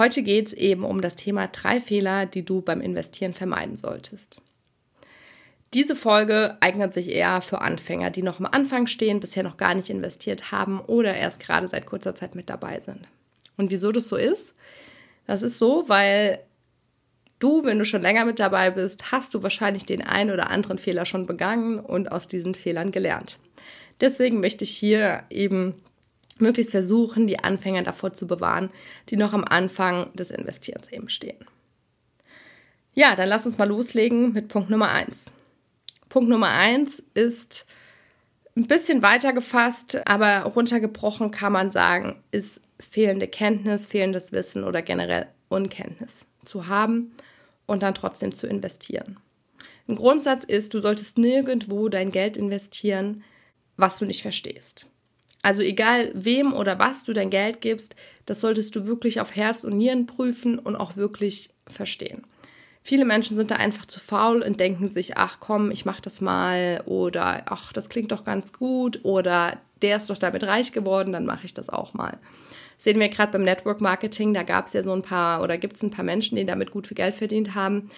Heute 0.00 0.22
geht 0.22 0.46
es 0.46 0.52
eben 0.54 0.84
um 0.84 1.02
das 1.02 1.14
Thema 1.14 1.48
drei 1.48 1.78
Fehler, 1.78 2.24
die 2.24 2.42
du 2.42 2.62
beim 2.62 2.80
Investieren 2.80 3.34
vermeiden 3.34 3.76
solltest. 3.76 4.40
Diese 5.74 5.94
Folge 5.94 6.56
eignet 6.60 6.94
sich 6.94 7.10
eher 7.10 7.42
für 7.42 7.60
Anfänger, 7.60 8.08
die 8.08 8.22
noch 8.22 8.40
am 8.40 8.46
Anfang 8.46 8.86
stehen, 8.86 9.20
bisher 9.20 9.42
noch 9.42 9.58
gar 9.58 9.74
nicht 9.74 9.90
investiert 9.90 10.52
haben 10.52 10.80
oder 10.80 11.14
erst 11.14 11.38
gerade 11.38 11.68
seit 11.68 11.84
kurzer 11.84 12.14
Zeit 12.14 12.34
mit 12.34 12.48
dabei 12.48 12.80
sind. 12.80 13.08
Und 13.58 13.70
wieso 13.70 13.92
das 13.92 14.08
so 14.08 14.16
ist? 14.16 14.54
Das 15.26 15.42
ist 15.42 15.58
so, 15.58 15.84
weil 15.90 16.38
du, 17.38 17.62
wenn 17.64 17.78
du 17.78 17.84
schon 17.84 18.00
länger 18.00 18.24
mit 18.24 18.40
dabei 18.40 18.70
bist, 18.70 19.12
hast 19.12 19.34
du 19.34 19.42
wahrscheinlich 19.42 19.84
den 19.84 20.00
einen 20.00 20.30
oder 20.30 20.48
anderen 20.48 20.78
Fehler 20.78 21.04
schon 21.04 21.26
begangen 21.26 21.78
und 21.78 22.10
aus 22.10 22.26
diesen 22.26 22.54
Fehlern 22.54 22.90
gelernt. 22.90 23.38
Deswegen 24.00 24.40
möchte 24.40 24.64
ich 24.64 24.70
hier 24.70 25.24
eben 25.28 25.74
möglichst 26.40 26.72
versuchen, 26.72 27.26
die 27.26 27.38
Anfänger 27.38 27.82
davor 27.82 28.12
zu 28.12 28.26
bewahren, 28.26 28.70
die 29.08 29.16
noch 29.16 29.32
am 29.32 29.44
Anfang 29.44 30.12
des 30.14 30.30
Investierens 30.30 30.90
eben 30.90 31.08
stehen. 31.08 31.38
Ja, 32.94 33.14
dann 33.14 33.28
lass 33.28 33.46
uns 33.46 33.58
mal 33.58 33.68
loslegen 33.68 34.32
mit 34.32 34.48
Punkt 34.48 34.70
Nummer 34.70 34.90
1. 34.90 35.26
Punkt 36.08 36.28
Nummer 36.28 36.50
1 36.50 37.02
ist 37.14 37.66
ein 38.56 38.66
bisschen 38.66 39.02
weiter 39.02 39.32
gefasst, 39.32 40.00
aber 40.06 40.42
runtergebrochen 40.42 41.30
kann 41.30 41.52
man 41.52 41.70
sagen, 41.70 42.22
ist 42.32 42.60
fehlende 42.80 43.28
Kenntnis, 43.28 43.86
fehlendes 43.86 44.32
Wissen 44.32 44.64
oder 44.64 44.82
generell 44.82 45.28
Unkenntnis 45.48 46.26
zu 46.44 46.66
haben 46.66 47.12
und 47.66 47.82
dann 47.82 47.94
trotzdem 47.94 48.34
zu 48.34 48.46
investieren. 48.46 49.18
Ein 49.88 49.96
Grundsatz 49.96 50.44
ist, 50.44 50.74
du 50.74 50.80
solltest 50.80 51.16
nirgendwo 51.16 51.88
dein 51.88 52.10
Geld 52.10 52.36
investieren, 52.36 53.22
was 53.76 53.98
du 53.98 54.04
nicht 54.04 54.22
verstehst. 54.22 54.89
Also 55.42 55.62
egal 55.62 56.10
wem 56.14 56.52
oder 56.52 56.78
was 56.78 57.04
du 57.04 57.12
dein 57.12 57.30
Geld 57.30 57.60
gibst, 57.60 57.96
das 58.26 58.40
solltest 58.40 58.76
du 58.76 58.86
wirklich 58.86 59.20
auf 59.20 59.34
Herz 59.34 59.64
und 59.64 59.76
Nieren 59.76 60.06
prüfen 60.06 60.58
und 60.58 60.76
auch 60.76 60.96
wirklich 60.96 61.48
verstehen. 61.66 62.22
Viele 62.82 63.04
Menschen 63.04 63.36
sind 63.36 63.50
da 63.50 63.56
einfach 63.56 63.84
zu 63.84 64.00
faul 64.00 64.42
und 64.42 64.58
denken 64.58 64.88
sich, 64.88 65.16
ach 65.16 65.38
komm, 65.40 65.70
ich 65.70 65.84
mach 65.84 66.00
das 66.00 66.20
mal 66.20 66.82
oder 66.86 67.44
ach, 67.46 67.72
das 67.72 67.88
klingt 67.88 68.12
doch 68.12 68.24
ganz 68.24 68.52
gut 68.52 69.00
oder 69.02 69.58
der 69.82 69.96
ist 69.96 70.10
doch 70.10 70.18
damit 70.18 70.44
reich 70.44 70.72
geworden, 70.72 71.12
dann 71.12 71.26
mache 71.26 71.44
ich 71.44 71.54
das 71.54 71.68
auch 71.68 71.94
mal. 71.94 72.18
Sehen 72.78 72.98
wir 72.98 73.10
gerade 73.10 73.32
beim 73.32 73.42
Network 73.42 73.82
Marketing, 73.82 74.32
da 74.32 74.42
gab 74.42 74.66
es 74.66 74.72
ja 74.72 74.82
so 74.82 74.92
ein 74.92 75.02
paar 75.02 75.42
oder 75.42 75.58
gibt 75.58 75.76
es 75.76 75.82
ein 75.82 75.90
paar 75.90 76.04
Menschen, 76.04 76.36
die 76.36 76.46
damit 76.46 76.70
gut 76.70 76.86
viel 76.86 76.94
Geld 76.94 77.14
verdient 77.14 77.54
haben 77.54 77.88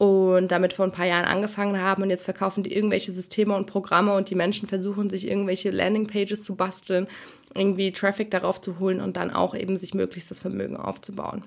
und 0.00 0.50
damit 0.50 0.72
vor 0.72 0.86
ein 0.86 0.92
paar 0.92 1.04
Jahren 1.04 1.26
angefangen 1.26 1.78
haben 1.78 2.02
und 2.02 2.08
jetzt 2.08 2.24
verkaufen 2.24 2.62
die 2.62 2.72
irgendwelche 2.72 3.12
Systeme 3.12 3.54
und 3.54 3.66
Programme 3.66 4.14
und 4.14 4.30
die 4.30 4.34
Menschen 4.34 4.66
versuchen 4.66 5.10
sich 5.10 5.28
irgendwelche 5.28 5.68
Landingpages 5.68 6.42
zu 6.42 6.54
basteln, 6.54 7.06
irgendwie 7.54 7.92
Traffic 7.92 8.30
darauf 8.30 8.62
zu 8.62 8.78
holen 8.78 9.02
und 9.02 9.18
dann 9.18 9.30
auch 9.30 9.54
eben 9.54 9.76
sich 9.76 9.92
möglichst 9.92 10.30
das 10.30 10.40
Vermögen 10.40 10.78
aufzubauen. 10.78 11.44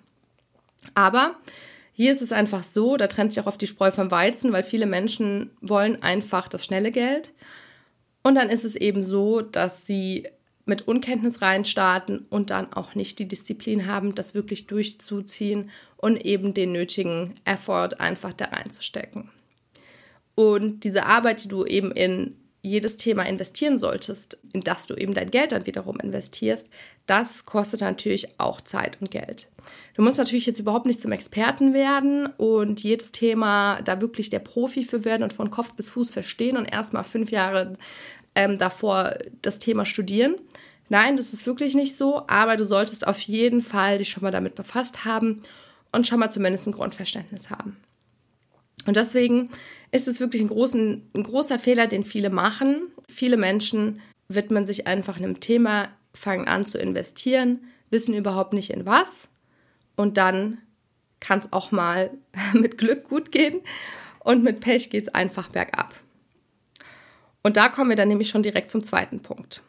Aber 0.94 1.34
hier 1.94 2.14
ist 2.14 2.22
es 2.22 2.32
einfach 2.32 2.62
so, 2.62 2.96
da 2.96 3.08
trennt 3.08 3.34
sich 3.34 3.42
auch 3.42 3.48
auf 3.48 3.58
die 3.58 3.66
Spreu 3.66 3.90
vom 3.90 4.12
Weizen, 4.12 4.54
weil 4.54 4.64
viele 4.64 4.86
Menschen 4.86 5.50
wollen 5.60 6.04
einfach 6.04 6.48
das 6.48 6.64
schnelle 6.64 6.92
Geld. 6.92 7.32
Und 8.22 8.36
dann 8.36 8.50
ist 8.50 8.66
es 8.66 8.76
eben 8.76 9.04
so, 9.04 9.42
dass 9.42 9.88
sie 9.88 10.28
mit 10.66 10.88
Unkenntnis 10.88 11.42
reinstarten 11.42 12.26
und 12.30 12.50
dann 12.50 12.72
auch 12.74 12.96
nicht 12.96 13.20
die 13.20 13.28
Disziplin 13.28 13.86
haben, 13.86 14.16
das 14.16 14.34
wirklich 14.34 14.68
durchzuziehen 14.68 15.70
und 15.98 16.24
eben 16.26 16.54
den 16.54 16.72
nötigen 16.72 17.34
Effort 17.46 18.00
einfach 18.00 18.34
da 18.34 18.46
reinzustecken. 18.46 19.30
Und 20.36 20.84
diese 20.84 21.06
Arbeit, 21.06 21.44
die 21.44 21.48
du 21.48 21.66
eben 21.66 21.92
in 21.92 22.36
jedes 22.66 22.96
Thema 22.96 23.24
investieren 23.24 23.78
solltest, 23.78 24.38
in 24.54 24.62
das 24.62 24.86
du 24.88 24.96
eben 24.96 25.14
dein 25.14 25.30
Geld 25.30 25.52
dann 25.52 25.66
wiederum 25.66 26.00
investierst, 26.00 26.70
das 27.06 27.46
kostet 27.46 27.82
natürlich 27.82 28.40
auch 28.40 28.62
Zeit 28.62 29.00
und 29.02 29.12
Geld. 29.12 29.50
Du 29.96 30.02
musst 30.02 30.18
natürlich 30.18 30.46
jetzt 30.46 30.60
überhaupt 30.60 30.86
nicht 30.86 31.02
zum 31.02 31.12
Experten 31.12 31.74
werden 31.74 32.28
und 32.38 32.82
jedes 32.82 33.12
Thema 33.12 33.82
da 33.82 34.00
wirklich 34.00 34.30
der 34.30 34.40
Profi 34.40 34.86
für 34.86 35.04
werden 35.04 35.24
und 35.24 35.34
von 35.34 35.50
Kopf 35.50 35.74
bis 35.74 35.90
Fuß 35.90 36.12
verstehen 36.12 36.56
und 36.56 36.66
erstmal 36.66 37.04
fünf 37.04 37.32
Jahre 37.32 37.74
ähm, 38.36 38.58
davor 38.58 39.16
das 39.42 39.60
Thema 39.60 39.86
studieren. 39.86 40.36
Nein, 40.90 41.18
das 41.18 41.34
ist 41.34 41.46
wirklich 41.46 41.76
nicht 41.76 41.96
so, 41.96 42.24
aber 42.28 42.58
du 42.58 42.66
solltest 42.66 43.08
auf 43.08 43.20
jeden 43.20 43.62
Fall 43.62 43.98
dich 43.98 44.10
schon 44.10 44.24
mal 44.24 44.32
damit 44.32 44.56
befasst 44.56 45.06
haben 45.06 45.42
und 45.92 46.06
schon 46.06 46.20
mal 46.20 46.32
zumindest 46.32 46.68
ein 46.68 46.74
Grundverständnis 46.74 47.50
haben. 47.50 47.78
Und 48.86 48.98
deswegen 48.98 49.50
ist 49.92 50.08
es 50.08 50.20
wirklich 50.20 50.42
ein, 50.42 50.50
großen, 50.50 51.10
ein 51.14 51.24
großer 51.24 51.58
Fehler, 51.58 51.88
den 51.88 52.04
viele 52.04 52.30
machen. 52.30 52.92
Viele 53.08 53.38
Menschen 53.38 54.02
widmen 54.28 54.66
sich 54.66 54.88
einfach 54.88 55.18
einem 55.18 55.40
Thema, 55.40 55.90
fangen 56.14 56.48
an 56.48 56.66
zu 56.66 56.78
investieren, 56.78 57.62
wissen 57.90 58.14
überhaupt 58.14 58.54
nicht 58.54 58.72
in 58.72 58.86
was 58.86 59.30
und 59.96 60.18
dann 60.18 60.58
kann 61.20 61.40
es 61.40 61.54
auch 61.54 61.72
mal 61.72 62.12
mit 62.54 62.78
Glück 62.78 63.06
gut 63.06 63.32
gehen 63.32 63.62
und 64.20 64.44
mit 64.44 64.60
Pech 64.60 64.90
geht 64.90 65.08
es 65.08 65.14
einfach 65.14 65.50
bergab. 65.50 65.94
Und 67.44 67.58
da 67.58 67.70
kommen 67.70 67.90
wir 67.90 67.98
dann 67.98 68.08
nämlich 68.08 68.30
schon 68.30 68.42
direkt 68.42 68.72
zum 68.72 68.84
zweiten 68.84 69.20
Punkt. 69.20 69.62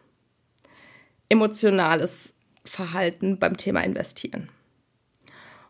Emotionales 1.28 2.34
Verhalten 2.64 3.38
beim 3.38 3.56
Thema 3.56 3.80
Investieren. 3.80 4.48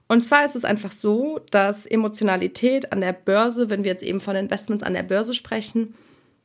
Und 0.06 0.22
zwar 0.22 0.44
ist 0.44 0.54
es 0.54 0.66
einfach 0.66 0.92
so, 0.92 1.40
dass 1.50 1.86
Emotionalität 1.86 2.92
an 2.92 3.00
der 3.00 3.14
Börse, 3.14 3.70
wenn 3.70 3.84
wir 3.84 3.92
jetzt 3.92 4.02
eben 4.02 4.20
von 4.20 4.36
Investments 4.36 4.84
an 4.84 4.92
der 4.92 5.02
Börse 5.02 5.32
sprechen, 5.32 5.94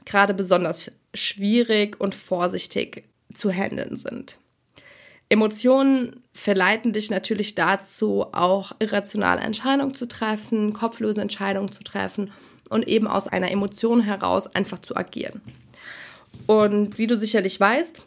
gerade 0.06 0.34
besonders 0.34 0.92
schwierig 1.14 2.00
und 2.00 2.16
vorsichtig 2.16 3.04
zu 3.34 3.52
handeln 3.52 3.98
sind. 3.98 4.38
Emotionen 5.28 6.24
verleiten 6.32 6.94
dich 6.94 7.12
natürlich 7.12 7.54
dazu, 7.54 8.26
auch 8.32 8.72
irrationale 8.80 9.42
Entscheidungen 9.42 9.94
zu 9.94 10.08
treffen, 10.08 10.74
kopflose 10.74 11.22
Entscheidungen 11.22 11.72
zu 11.72 11.84
treffen 11.84 12.32
und 12.70 12.88
eben 12.88 13.08
aus 13.08 13.28
einer 13.28 13.52
Emotion 13.52 14.02
heraus 14.02 14.48
einfach 14.56 14.80
zu 14.80 14.96
agieren. 14.96 15.42
Und 16.48 16.98
wie 16.98 17.08
du 17.08 17.18
sicherlich 17.18 17.60
weißt, 17.60 18.06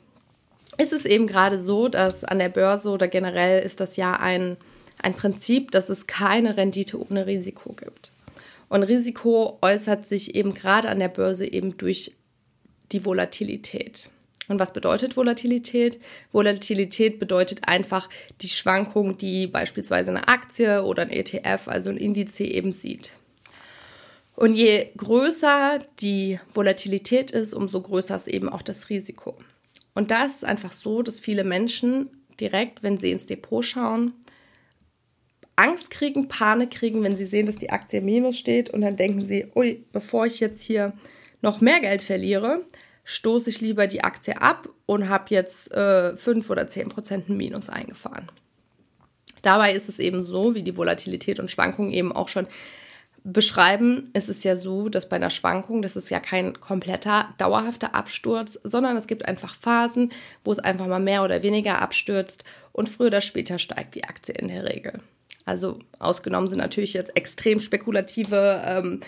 ist 0.79 0.93
es 0.93 1.05
eben 1.05 1.27
gerade 1.27 1.59
so, 1.59 1.89
dass 1.89 2.25
an 2.25 2.39
der 2.39 2.49
Börse 2.49 2.91
oder 2.91 3.09
generell 3.09 3.63
ist 3.63 3.81
das 3.81 3.97
ja 3.97 4.15
ein, 4.15 4.57
ein 5.03 5.15
Prinzip, 5.15 5.71
dass 5.71 5.89
es 5.89 6.07
keine 6.07 6.57
Rendite 6.57 7.01
ohne 7.01 7.27
Risiko 7.27 7.73
gibt. 7.73 8.13
Und 8.69 8.85
Risiko 8.85 9.59
äußert 9.61 10.07
sich 10.07 10.35
eben 10.35 10.55
gerade 10.55 10.89
an 10.89 10.99
der 10.99 11.09
Börse 11.09 11.47
eben 11.47 11.77
durch 11.77 12.13
die 12.91 13.05
Volatilität. 13.05 14.09
Und 14.49 14.59
was 14.59 14.73
bedeutet 14.73 15.17
Volatilität? 15.17 16.01
Volatilität 16.33 17.19
bedeutet 17.19 17.69
einfach 17.69 18.09
die 18.41 18.49
Schwankung, 18.49 19.17
die 19.19 19.47
beispielsweise 19.47 20.11
eine 20.11 20.29
Aktie 20.29 20.83
oder 20.85 21.03
ein 21.03 21.11
ETF, 21.11 21.69
also 21.69 21.91
ein 21.91 21.97
Indiz 21.97 22.41
eben 22.41 22.73
sieht. 22.73 23.13
Und 24.43 24.57
je 24.57 24.89
größer 24.97 25.79
die 26.01 26.41
Volatilität 26.53 27.31
ist, 27.31 27.55
umso 27.55 27.81
größer 27.81 28.17
ist 28.17 28.27
eben 28.27 28.49
auch 28.49 28.63
das 28.63 28.91
Risiko. 28.91 29.37
Und 29.95 30.11
da 30.11 30.25
ist 30.25 30.39
es 30.39 30.43
einfach 30.43 30.73
so, 30.73 31.03
dass 31.03 31.21
viele 31.21 31.45
Menschen 31.45 32.11
direkt, 32.41 32.83
wenn 32.83 32.99
sie 32.99 33.13
ins 33.13 33.27
Depot 33.27 33.65
schauen, 33.65 34.15
Angst 35.55 35.91
kriegen, 35.91 36.27
Panik 36.27 36.73
kriegen, 36.73 37.05
wenn 37.05 37.17
sie 37.17 37.27
sehen, 37.27 37.47
dass 37.47 37.55
die 37.55 37.71
Aktie 37.71 38.01
Minus 38.01 38.37
steht 38.37 38.69
und 38.69 38.81
dann 38.81 38.97
denken 38.97 39.25
sie, 39.25 39.47
ui, 39.55 39.85
bevor 39.93 40.27
ich 40.27 40.41
jetzt 40.41 40.61
hier 40.61 40.93
noch 41.41 41.61
mehr 41.61 41.79
Geld 41.79 42.03
verliere, 42.03 42.65
stoße 43.05 43.49
ich 43.49 43.61
lieber 43.61 43.87
die 43.87 44.03
Aktie 44.03 44.43
ab 44.43 44.69
und 44.87 45.09
habe 45.09 45.27
jetzt 45.29 45.71
äh, 45.71 46.17
5 46.17 46.51
oder 46.51 46.67
10 46.67 46.89
Prozent 46.89 47.29
Minus 47.29 47.69
eingefahren. 47.69 48.29
Dabei 49.43 49.73
ist 49.73 49.89
es 49.89 50.01
eben 50.01 50.25
so, 50.25 50.57
wie 50.57 50.65
die 50.65 50.77
Volatilität 50.77 51.39
und 51.39 51.49
Schwankungen 51.49 51.93
eben 51.93 52.11
auch 52.11 52.27
schon 52.27 52.49
beschreiben, 53.25 54.11
ist 54.15 54.29
es 54.29 54.43
ja 54.43 54.57
so, 54.57 54.89
dass 54.89 55.09
bei 55.09 55.17
einer 55.17 55.31
Schwankung, 55.31 55.83
das 55.83 55.97
ist 55.97 56.11
ja 56.11 56.19
kein 56.19 56.59
kompletter, 56.61 57.33
dauerhafter 57.39 57.95
Absturz, 57.95 58.59
sondern 58.65 58.97
es 58.97 59.07
gibt 59.07 59.27
einfach 59.29 59.55
Phasen, 59.55 60.13
wo 60.45 60.53
es 60.53 60.59
einfach 60.59 60.87
mal 60.87 61.01
mehr 61.01 61.23
oder 61.23 61.43
weniger 61.43 61.81
abstürzt 61.81 62.45
und 62.73 62.89
früher 62.89 63.09
oder 63.09 63.21
später 63.21 63.59
steigt 63.59 63.95
die 63.95 64.05
Aktie 64.05 64.35
in 64.35 64.49
der 64.49 64.65
Regel. 64.65 65.01
Also 65.45 65.79
ausgenommen 65.99 66.49
sind 66.49 66.59
natürlich 66.59 66.93
jetzt 66.93 67.17
extrem 67.17 67.61
spekulative 67.61 68.63
ähm, 68.65 69.01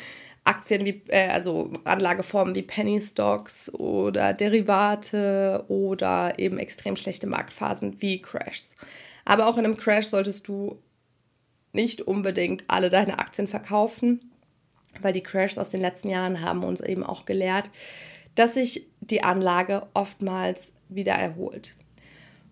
Aktien 0.44 0.84
wie, 0.84 1.02
äh, 1.08 1.28
also 1.28 1.70
Anlageformen 1.84 2.54
wie 2.54 2.62
Penny 2.62 3.00
Stocks 3.00 3.72
oder 3.74 4.32
Derivate 4.32 5.64
oder 5.68 6.38
eben 6.38 6.58
extrem 6.58 6.96
schlechte 6.96 7.26
Marktphasen 7.26 8.00
wie 8.00 8.20
Crashs. 8.20 8.74
Aber 9.24 9.46
auch 9.46 9.56
in 9.56 9.64
einem 9.64 9.76
Crash 9.76 10.06
solltest 10.06 10.46
du 10.48 10.78
nicht 11.74 12.02
unbedingt 12.02 12.64
alle 12.68 12.88
deine 12.88 13.18
Aktien 13.18 13.48
verkaufen, 13.48 14.30
weil 15.00 15.12
die 15.12 15.22
Crashs 15.22 15.58
aus 15.58 15.70
den 15.70 15.80
letzten 15.80 16.08
Jahren 16.08 16.40
haben 16.40 16.64
uns 16.64 16.80
eben 16.80 17.04
auch 17.04 17.26
gelehrt, 17.26 17.70
dass 18.34 18.54
sich 18.54 18.86
die 19.00 19.22
Anlage 19.22 19.86
oftmals 19.94 20.72
wieder 20.88 21.12
erholt. 21.12 21.74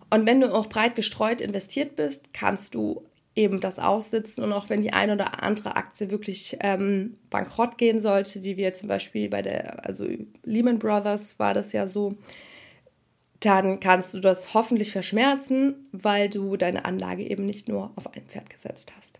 Und 0.09 0.25
wenn 0.25 0.41
du 0.41 0.53
auch 0.53 0.67
breit 0.67 0.95
gestreut 0.95 1.41
investiert 1.41 1.95
bist, 1.95 2.33
kannst 2.33 2.75
du 2.75 3.03
eben 3.35 3.59
das 3.59 3.79
aussitzen. 3.79 4.43
Und 4.43 4.53
auch 4.53 4.69
wenn 4.69 4.81
die 4.81 4.93
eine 4.93 5.13
oder 5.13 5.41
andere 5.41 5.75
Aktie 5.75 6.11
wirklich 6.11 6.57
ähm, 6.61 7.17
bankrott 7.29 7.77
gehen 7.77 7.99
sollte, 7.99 8.43
wie 8.43 8.57
wir 8.57 8.73
zum 8.73 8.87
Beispiel 8.87 9.29
bei 9.29 9.41
der, 9.41 9.85
also 9.85 10.07
Lehman 10.43 10.79
Brothers 10.79 11.39
war 11.39 11.53
das 11.53 11.71
ja 11.71 11.87
so, 11.87 12.15
dann 13.45 13.79
kannst 13.79 14.13
du 14.13 14.19
das 14.19 14.53
hoffentlich 14.53 14.91
verschmerzen, 14.91 15.87
weil 15.91 16.29
du 16.29 16.57
deine 16.57 16.85
Anlage 16.85 17.23
eben 17.23 17.45
nicht 17.45 17.67
nur 17.67 17.91
auf 17.95 18.13
ein 18.13 18.23
Pferd 18.23 18.49
gesetzt 18.49 18.93
hast. 18.97 19.19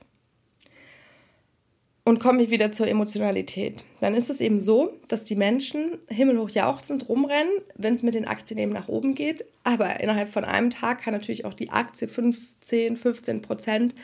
Und 2.06 2.20
komme 2.20 2.44
ich 2.44 2.50
wieder 2.50 2.74
zur 2.74 2.88
Emotionalität. 2.90 3.86
Dann 4.02 4.14
ist 4.14 4.30
es 4.30 4.42
eben 4.42 4.60
so, 4.60 5.00
dass 5.08 5.24
die 5.24 5.38
Menschen 5.38 6.00
himmelhoch 6.10 6.50
jauchzend 6.50 7.08
rumrennen, 7.08 7.54
wenn 7.76 7.94
es 7.94 8.04
mit 8.04 8.14
den 8.14 8.28
Aktien 8.28 8.60
eben 8.60 8.74
nach 8.74 8.90
oben 8.90 9.16
geht. 9.16 9.46
Aber 9.64 10.02
innerhalb 10.02 10.28
von 10.28 10.44
einem 10.44 10.70
Tag 10.70 11.02
kann 11.02 11.14
natürlich 11.14 11.46
auch 11.46 11.54
die 11.54 11.70
Aktie 11.70 12.10
15, 12.10 12.98
15 12.98 13.42
Prozent 13.42 13.96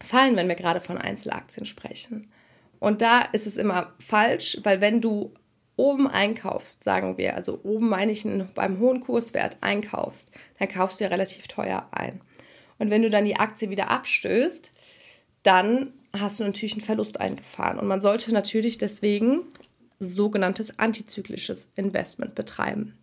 fallen, 0.00 0.36
wenn 0.36 0.48
wir 0.48 0.54
gerade 0.54 0.80
von 0.80 0.96
Einzelaktien 0.96 1.66
sprechen. 1.66 2.30
Und 2.78 3.02
da 3.02 3.20
ist 3.20 3.46
es 3.46 3.58
immer 3.58 3.92
falsch, 3.98 4.58
weil 4.62 4.80
wenn 4.80 5.02
du 5.02 5.32
oben 5.78 6.08
einkaufst, 6.08 6.84
sagen 6.84 7.16
wir, 7.16 7.36
also 7.36 7.60
oben 7.62 7.88
meine 7.88 8.12
ich 8.12 8.26
beim 8.54 8.78
hohen 8.80 9.00
Kurswert 9.00 9.56
einkaufst, 9.60 10.30
dann 10.58 10.68
kaufst 10.68 11.00
du 11.00 11.04
ja 11.04 11.10
relativ 11.10 11.48
teuer 11.48 11.88
ein. 11.92 12.20
Und 12.78 12.90
wenn 12.90 13.02
du 13.02 13.10
dann 13.10 13.24
die 13.24 13.36
Aktie 13.36 13.70
wieder 13.70 13.90
abstößt, 13.90 14.70
dann 15.42 15.92
hast 16.18 16.40
du 16.40 16.44
natürlich 16.44 16.72
einen 16.72 16.80
Verlust 16.80 17.20
eingefahren. 17.20 17.78
Und 17.78 17.86
man 17.86 18.00
sollte 18.00 18.32
natürlich 18.32 18.78
deswegen 18.78 19.42
sogenanntes 20.00 20.78
antizyklisches 20.78 21.68
Investment 21.76 22.34
betreiben. 22.34 22.96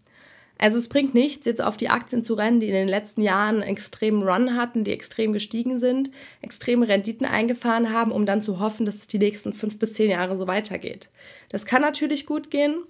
Also 0.58 0.78
es 0.78 0.88
bringt 0.88 1.14
nichts, 1.14 1.46
jetzt 1.46 1.62
auf 1.62 1.76
die 1.76 1.90
Aktien 1.90 2.24
zu 2.24 2.34
rennen, 2.34 2.60
die 2.60 2.68
in 2.68 2.74
den 2.74 2.88
letzten 2.88 3.22
Jahren 3.22 3.62
einen 3.62 3.76
extremen 3.76 4.24
Run 4.24 4.56
hatten, 4.56 4.84
die 4.84 4.94
extrem 4.94 5.34
gestiegen 5.34 5.80
sind, 5.80 6.12
extreme 6.42 6.88
Renditen 6.88 7.26
eingefahren 7.26 7.92
haben, 7.92 8.12
um 8.12 8.26
dann 8.26 8.42
zu 8.42 8.60
hoffen, 8.60 8.86
dass 8.86 8.96
es 8.96 9.08
die 9.08 9.20
nächsten 9.20 9.54
fünf 9.54 9.78
bis 9.78 9.94
zehn 9.94 10.10
Jahre 10.10 10.38
so 10.38 10.48
weitergeht. 10.48 11.10
Das 11.50 11.66
kann 11.66 11.82
natürlich 11.82 12.26
gut 12.26 12.52
gehen, 12.52 12.84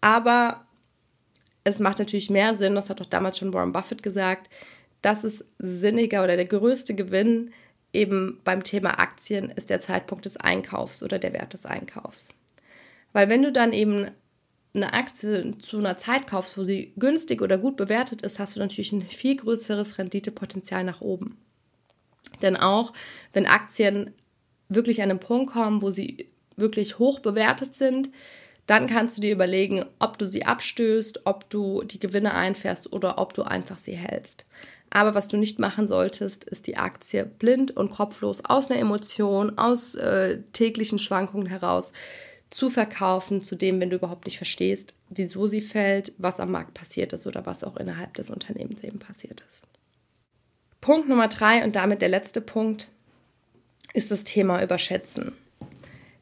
aber 0.00 0.64
es 1.64 1.80
macht 1.80 1.98
natürlich 1.98 2.30
mehr 2.30 2.54
Sinn, 2.56 2.74
das 2.74 2.88
hat 2.88 3.00
doch 3.00 3.06
damals 3.06 3.38
schon 3.38 3.52
Warren 3.52 3.72
Buffett 3.72 4.02
gesagt, 4.02 4.48
dass 5.02 5.24
es 5.24 5.44
sinniger 5.58 6.22
oder 6.22 6.36
der 6.36 6.46
größte 6.46 6.94
Gewinn 6.94 7.52
eben 7.92 8.40
beim 8.44 8.62
Thema 8.62 9.00
Aktien 9.00 9.50
ist 9.50 9.70
der 9.70 9.80
Zeitpunkt 9.80 10.24
des 10.24 10.36
Einkaufs 10.36 11.02
oder 11.02 11.18
der 11.18 11.32
Wert 11.32 11.54
des 11.54 11.66
Einkaufs. 11.66 12.28
Weil 13.12 13.28
wenn 13.28 13.42
du 13.42 13.50
dann 13.50 13.72
eben 13.72 14.06
eine 14.74 14.92
Aktie 14.92 15.58
zu 15.58 15.78
einer 15.78 15.96
Zeit 15.96 16.26
kaufst, 16.26 16.56
wo 16.56 16.64
sie 16.64 16.92
günstig 16.96 17.42
oder 17.42 17.58
gut 17.58 17.76
bewertet 17.76 18.22
ist, 18.22 18.38
hast 18.38 18.56
du 18.56 18.60
natürlich 18.60 18.92
ein 18.92 19.02
viel 19.02 19.36
größeres 19.36 19.98
Renditepotenzial 19.98 20.84
nach 20.84 21.00
oben. 21.00 21.36
Denn 22.42 22.56
auch 22.56 22.92
wenn 23.32 23.46
Aktien 23.46 24.14
wirklich 24.68 25.02
an 25.02 25.10
einen 25.10 25.20
Punkt 25.20 25.52
kommen, 25.52 25.82
wo 25.82 25.90
sie 25.90 26.28
wirklich 26.56 26.98
hoch 26.98 27.18
bewertet 27.20 27.74
sind, 27.74 28.10
dann 28.66 28.86
kannst 28.86 29.16
du 29.16 29.20
dir 29.20 29.32
überlegen, 29.32 29.84
ob 29.98 30.18
du 30.18 30.28
sie 30.28 30.46
abstößt, 30.46 31.22
ob 31.26 31.50
du 31.50 31.82
die 31.82 31.98
Gewinne 31.98 32.34
einfährst 32.34 32.92
oder 32.92 33.18
ob 33.18 33.34
du 33.34 33.42
einfach 33.42 33.78
sie 33.78 33.96
hältst. 33.96 34.44
Aber 34.90 35.14
was 35.14 35.28
du 35.28 35.36
nicht 35.36 35.58
machen 35.58 35.88
solltest, 35.88 36.44
ist 36.44 36.66
die 36.66 36.76
Aktie 36.76 37.24
blind 37.24 37.76
und 37.76 37.90
kopflos 37.90 38.44
aus 38.44 38.70
einer 38.70 38.80
Emotion, 38.80 39.56
aus 39.58 39.94
äh, 39.94 40.42
täglichen 40.52 40.98
Schwankungen 40.98 41.46
heraus 41.46 41.92
zu 42.50 42.68
verkaufen, 42.68 43.42
zu 43.42 43.54
dem, 43.54 43.80
wenn 43.80 43.90
du 43.90 43.96
überhaupt 43.96 44.26
nicht 44.26 44.36
verstehst, 44.36 44.94
wieso 45.08 45.46
sie 45.46 45.62
fällt, 45.62 46.12
was 46.18 46.40
am 46.40 46.50
Markt 46.50 46.74
passiert 46.74 47.12
ist 47.12 47.26
oder 47.26 47.46
was 47.46 47.64
auch 47.64 47.76
innerhalb 47.76 48.14
des 48.14 48.28
Unternehmens 48.28 48.82
eben 48.82 48.98
passiert 48.98 49.40
ist. 49.40 49.62
Punkt 50.80 51.08
Nummer 51.08 51.28
drei 51.28 51.62
und 51.64 51.76
damit 51.76 52.02
der 52.02 52.08
letzte 52.08 52.40
Punkt 52.40 52.90
ist 53.92 54.10
das 54.10 54.24
Thema 54.24 54.62
Überschätzen. 54.62 55.32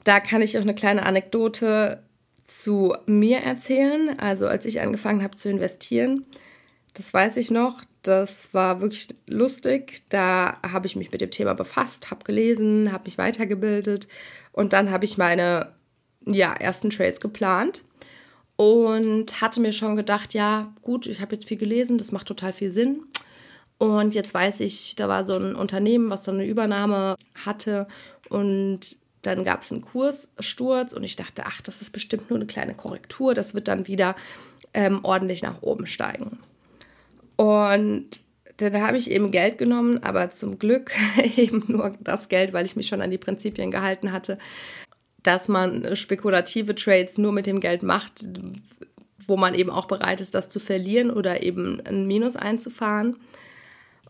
Da 0.05 0.21
kann 0.21 0.43
ich 0.43 0.57
auch 0.59 0.63
eine 0.63 0.75
kleine 0.75 1.05
Anekdote 1.05 2.03
zu 2.47 2.95
mir 3.07 3.39
erzählen. 3.39 4.19
Also 4.19 4.47
als 4.47 4.65
ich 4.65 4.81
angefangen 4.81 5.23
habe 5.23 5.37
zu 5.37 5.49
investieren, 5.49 6.27
das 6.95 7.13
weiß 7.13 7.37
ich 7.37 7.51
noch, 7.51 7.83
das 8.03 8.53
war 8.53 8.81
wirklich 8.81 9.09
lustig. 9.27 10.03
Da 10.09 10.59
habe 10.67 10.87
ich 10.87 10.97
mich 10.97 11.13
mit 11.13 11.21
dem 11.21 11.31
Thema 11.31 11.55
befasst, 11.55 12.11
habe 12.11 12.25
gelesen, 12.25 12.93
habe 12.93 13.05
mich 13.05 13.19
weitergebildet 13.19 14.09
und 14.53 14.73
dann 14.73 14.91
habe 14.91 15.05
ich 15.05 15.19
meine 15.19 15.73
ja, 16.27 16.53
ersten 16.53 16.91
Trades 16.91 17.21
geplant 17.21 17.83
und 18.57 19.41
hatte 19.41 19.61
mir 19.61 19.73
schon 19.73 19.97
gedacht, 19.97 20.35
ja, 20.35 20.73
gut, 20.83 21.07
ich 21.07 21.21
habe 21.21 21.37
jetzt 21.37 21.47
viel 21.47 21.57
gelesen, 21.57 21.99
das 21.99 22.13
macht 22.13 22.27
total 22.27 22.53
viel 22.53 22.71
Sinn. 22.71 23.05
Und 23.79 24.15
jetzt 24.15 24.35
weiß 24.35 24.61
ich, 24.61 24.97
da 24.97 25.09
war 25.09 25.25
so 25.25 25.35
ein 25.35 25.55
Unternehmen, 25.55 26.11
was 26.11 26.25
so 26.25 26.33
eine 26.33 26.45
Übernahme 26.45 27.17
hatte 27.45 27.87
und 28.29 28.99
dann 29.23 29.45
gab 29.45 29.63
es 29.63 29.73
einen 29.73 29.83
Kurssturz 29.83 30.93
und 30.93 31.05
ich 31.05 31.17
dachte, 31.17 31.43
ach, 31.47 31.61
das 31.61 31.83
ist 31.83 31.93
bestimmt 31.93 32.31
nur 32.31 32.39
eine 32.39 32.47
kleine 32.47 32.75
Korrektur, 32.75 33.35
das 33.35 33.55
wird 33.55 33.69
dann 33.69 33.87
wieder 33.87 34.17
ähm, 34.75 35.01
ordentlich 35.03 35.43
nach 35.43 35.63
oben 35.63 35.87
steigen. 35.87 36.39
Und 37.37 38.21
dann 38.57 38.83
habe 38.83 38.99
ich 38.99 39.11
eben 39.11 39.31
Geld 39.31 39.59
genommen, 39.59 40.03
aber 40.03 40.31
zum 40.31 40.59
Glück 40.59 40.93
eben 41.37 41.65
nur 41.69 41.95
das 42.01 42.29
Geld, 42.29 42.53
weil 42.53 42.67
ich 42.67 42.75
mich 42.75 42.89
schon 42.89 43.03
an 43.03 43.11
die 43.11 43.19
Prinzipien 43.19 43.71
gehalten 43.71 44.13
hatte, 44.13 44.39
dass 45.23 45.49
man 45.49 45.97
spekulative 45.97 46.75
Trades 46.75 47.19
nur 47.19 47.33
mit 47.33 47.47
dem 47.47 47.61
Geld 47.61 47.83
macht, 47.83 48.25
wo 49.27 49.37
man 49.37 49.55
eben 49.55 49.71
auch 49.71 49.87
bereit 49.87 50.21
ist, 50.21 50.35
das 50.35 50.49
zu 50.49 50.59
verlieren 50.59 51.11
oder 51.11 51.43
eben 51.43 51.81
ein 51.85 52.07
Minus 52.07 52.37
einzufahren. 52.37 53.17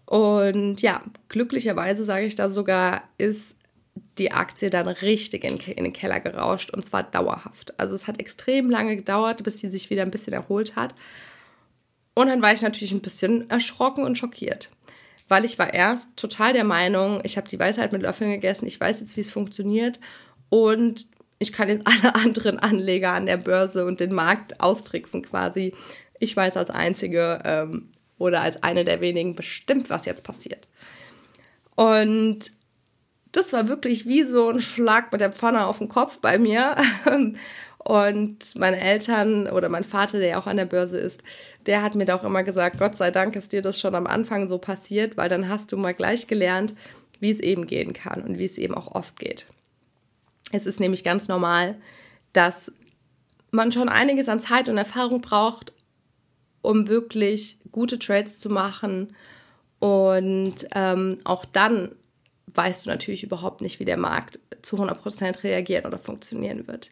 Und 0.07 0.81
ja, 0.81 1.03
glücklicherweise 1.29 2.05
sage 2.05 2.27
ich 2.27 2.35
da 2.35 2.49
sogar, 2.49 3.03
ist 3.19 3.55
die 4.19 4.33
Aktie 4.33 4.71
dann 4.71 4.89
richtig 4.89 5.45
in, 5.45 5.59
in, 5.59 5.85
den 5.85 5.93
Keller 5.93 6.21
gerauscht 6.21 6.71
und 6.71 6.85
zwar 6.85 7.03
dauerhaft. 7.03 7.79
Also 7.79 7.95
es 7.95 8.07
hat 8.07 8.21
extrem 8.21 8.71
lange 8.71 8.97
gedauert, 8.97 9.43
bis 9.43 9.59
sie 9.59 9.71
sich 9.71 9.91
wieder 9.91 10.03
ein 10.03 10.11
bisschen 10.11 10.33
erholt 10.33 10.77
hat. 10.77 10.95
Und 12.15 12.29
dann 12.29 12.43
war 12.43 12.53
ich 12.53 12.63
natürlich 12.63 12.93
ein 12.93 13.01
bisschen 13.01 13.49
erschrocken 13.51 14.05
und 14.05 14.17
schockiert. 14.17 14.71
Weil 15.29 15.45
ich 15.45 15.59
war 15.59 15.75
erst 15.75 16.09
total 16.17 16.53
der 16.53 16.65
Meinung, 16.65 17.21
ich 17.23 17.37
habe 17.37 17.49
die 17.49 17.59
Weisheit 17.59 17.93
mit 17.93 18.03
Löffeln 18.03 18.31
gegessen, 18.31 18.67
ich 18.67 18.81
weiß 18.81 19.01
jetzt, 19.01 19.17
wie 19.17 19.21
es 19.21 19.31
funktioniert 19.31 20.01
und 20.51 21.07
ich 21.39 21.53
kann 21.53 21.69
jetzt 21.69 21.87
alle 21.87 22.15
anderen 22.15 22.59
Anleger 22.59 23.13
an 23.13 23.27
der 23.27 23.37
Börse 23.37 23.85
und 23.85 24.01
den 24.01 24.15
Markt 24.15 24.61
austricksen 24.61 25.23
quasi. 25.23 25.75
Ich 26.19 26.37
weiß 26.37 26.57
als 26.57 26.71
Einzige 26.71 27.41
ähm, 27.45 27.91
oder 28.19 28.41
als 28.43 28.63
eine 28.63 28.85
der 28.85 29.01
wenigen 29.01 29.35
bestimmt, 29.35 29.91
was 29.91 30.05
jetzt 30.05 30.25
passiert. 30.25 30.69
Und 31.77 32.51
das 33.31 33.53
war 33.53 33.69
wirklich 33.69 34.07
wie 34.07 34.25
so 34.25 34.49
ein 34.49 34.61
Schlag 34.61 35.13
mit 35.13 35.21
der 35.21 35.33
Pfanne 35.33 35.67
auf 35.67 35.79
den 35.79 35.89
Kopf 35.89 36.19
bei 36.19 36.39
mir. 36.39 36.75
Und 37.79 38.57
meine 38.57 38.81
Eltern 38.81 39.47
oder 39.47 39.69
mein 39.69 39.85
Vater, 39.85 40.19
der 40.19 40.29
ja 40.29 40.39
auch 40.39 40.47
an 40.47 40.57
der 40.57 40.67
Börse 40.67 40.99
ist, 40.99 41.23
der 41.67 41.83
hat 41.83 41.95
mir 41.95 42.05
da 42.05 42.17
auch 42.17 42.25
immer 42.25 42.43
gesagt, 42.43 42.79
Gott 42.79 42.97
sei 42.97 43.11
Dank 43.11 43.37
ist 43.37 43.53
dir 43.53 43.63
das 43.63 43.81
schon 43.81 43.95
am 43.95 44.07
Anfang 44.07 44.49
so 44.49 44.59
passiert, 44.59 45.17
weil 45.17 45.29
dann 45.29 45.49
hast 45.49 45.73
du 45.73 45.77
mal 45.77 45.95
gleich 45.95 46.27
gelernt, 46.27 46.75
wie 47.21 47.31
es 47.31 47.41
eben 47.41 47.67
gehen 47.67 47.93
kann 47.93 48.23
und 48.23 48.39
wie 48.39 48.45
es 48.45 48.59
eben 48.59 48.75
auch 48.75 48.89
oft 48.95 49.19
geht. 49.19 49.47
Es 50.53 50.67
ist 50.67 50.81
nämlich 50.81 51.05
ganz 51.05 51.29
normal, 51.29 51.77
dass 52.33 52.73
man 53.51 53.73
schon 53.73 53.89
einiges 53.89 54.29
an 54.29 54.41
Zeit 54.41 54.69
und 54.69 54.79
Erfahrung 54.79 55.21
braucht, 55.21 55.73
um 56.63 56.89
wirklich 56.89 57.59
gute 57.73 57.99
Trades 57.99 58.39
zu 58.39 58.51
machen. 58.51 59.15
Und 59.79 60.67
ähm, 60.75 61.19
auch 61.25 61.45
dann 61.45 61.91
weißt 62.55 62.87
du 62.87 62.91
natürlich 62.91 63.23
überhaupt 63.23 63.61
nicht, 63.61 63.81
wie 63.81 63.85
der 63.85 63.97
Markt 63.97 64.39
zu 64.63 64.77
100% 64.77 65.43
reagieren 65.45 65.87
oder 65.87 65.99
funktionieren 65.99 66.67
wird. 66.67 66.91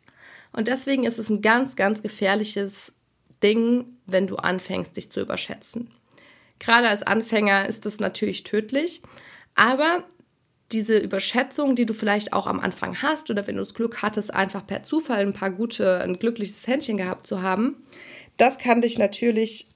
Und 0.53 0.69
deswegen 0.69 1.05
ist 1.05 1.19
es 1.19 1.29
ein 1.29 1.43
ganz, 1.43 1.77
ganz 1.77 2.03
gefährliches 2.03 2.93
Ding, 3.43 3.85
wenn 4.07 4.27
du 4.27 4.37
anfängst, 4.37 4.97
dich 4.97 5.11
zu 5.11 5.21
überschätzen. 5.21 5.91
Gerade 6.59 6.89
als 6.89 7.03
Anfänger 7.03 7.67
ist 7.67 7.85
das 7.85 7.99
natürlich 7.99 8.45
tödlich, 8.45 9.03
aber 9.55 10.05
diese 10.73 10.99
Überschätzung, 10.99 11.77
die 11.77 11.87
du 11.87 11.95
vielleicht 11.95 12.33
auch 12.33 12.47
am 12.47 12.61
Anfang 12.61 13.01
hast 13.01 13.31
oder 13.31 13.47
wenn 13.47 13.57
du 13.57 13.63
das 13.63 13.75
Glück 13.75 14.03
hattest, 14.03 14.35
einfach 14.35 14.67
per 14.67 14.83
Zufall 14.83 15.21
ein 15.21 15.33
paar 15.33 15.51
gute, 15.51 16.01
ein 16.01 16.19
glückliches 16.19 16.67
Händchen 16.67 16.97
gehabt 16.97 17.27
zu 17.27 17.43
haben, 17.43 17.77
das 18.37 18.59
kann 18.59 18.81
dich 18.81 18.99
natürlich 18.99 19.69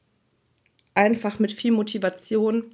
einfach 0.94 1.38
mit 1.38 1.52
viel 1.52 1.72
Motivation 1.72 2.64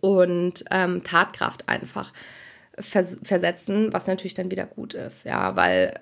und 0.00 0.64
ähm, 0.70 1.02
Tatkraft 1.02 1.68
einfach 1.68 2.12
vers 2.78 3.18
versetzen, 3.22 3.92
was 3.92 4.06
natürlich 4.06 4.34
dann 4.34 4.50
wieder 4.50 4.66
gut 4.66 4.94
ist, 4.94 5.24
ja, 5.24 5.56
weil 5.56 5.94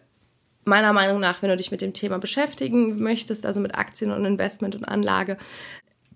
meiner 0.66 0.92
Meinung 0.92 1.20
nach, 1.20 1.40
wenn 1.40 1.49
du 1.49 1.56
dich 1.56 1.70
mit 1.70 1.80
dem 1.80 1.94
Thema 1.94 2.18
beschäftigen 2.18 2.99
möchtest, 2.99 3.46
also 3.46 3.61
mit 3.61 3.76
Aktien 3.76 4.11
und 4.11 4.25
Investment 4.25 4.75
und 4.75 4.85
Anlage, 4.85 5.38